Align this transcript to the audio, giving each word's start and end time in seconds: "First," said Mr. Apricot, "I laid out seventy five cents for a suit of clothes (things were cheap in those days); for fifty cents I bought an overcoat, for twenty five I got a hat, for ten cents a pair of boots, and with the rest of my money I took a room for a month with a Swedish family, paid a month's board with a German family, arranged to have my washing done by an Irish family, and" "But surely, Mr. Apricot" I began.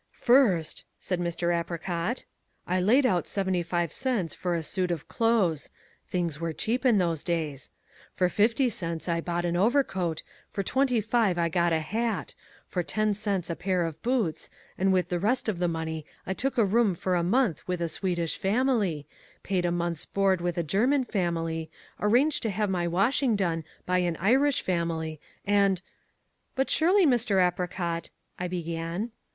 "First," 0.17 0.83
said 0.99 1.19
Mr. 1.19 1.53
Apricot, 1.55 2.25
"I 2.65 2.81
laid 2.81 3.05
out 3.05 3.27
seventy 3.27 3.61
five 3.61 3.91
cents 3.91 4.33
for 4.33 4.55
a 4.55 4.63
suit 4.63 4.89
of 4.89 5.07
clothes 5.07 5.69
(things 6.07 6.39
were 6.41 6.53
cheap 6.53 6.87
in 6.87 6.97
those 6.97 7.23
days); 7.23 7.69
for 8.11 8.27
fifty 8.27 8.67
cents 8.67 9.07
I 9.07 9.21
bought 9.21 9.45
an 9.45 9.55
overcoat, 9.55 10.23
for 10.49 10.63
twenty 10.63 11.01
five 11.01 11.37
I 11.37 11.49
got 11.49 11.71
a 11.71 11.81
hat, 11.81 12.33
for 12.65 12.81
ten 12.81 13.13
cents 13.13 13.47
a 13.51 13.55
pair 13.55 13.83
of 13.85 14.01
boots, 14.01 14.49
and 14.75 14.91
with 14.91 15.09
the 15.09 15.19
rest 15.19 15.47
of 15.47 15.59
my 15.59 15.67
money 15.67 16.03
I 16.25 16.33
took 16.33 16.57
a 16.57 16.65
room 16.65 16.95
for 16.95 17.13
a 17.13 17.21
month 17.21 17.67
with 17.67 17.79
a 17.79 17.87
Swedish 17.87 18.39
family, 18.39 19.05
paid 19.43 19.65
a 19.65 19.71
month's 19.71 20.07
board 20.07 20.41
with 20.41 20.57
a 20.57 20.63
German 20.63 21.05
family, 21.05 21.69
arranged 21.99 22.41
to 22.41 22.49
have 22.49 22.71
my 22.71 22.87
washing 22.87 23.35
done 23.35 23.63
by 23.85 23.99
an 23.99 24.17
Irish 24.19 24.63
family, 24.63 25.21
and" 25.45 25.79
"But 26.55 26.71
surely, 26.71 27.05
Mr. 27.05 27.39
Apricot" 27.45 28.09
I 28.39 28.47
began. 28.47 29.11